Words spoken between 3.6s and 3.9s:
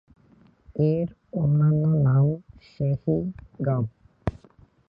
গাব।